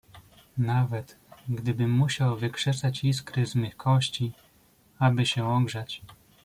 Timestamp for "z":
3.45-3.55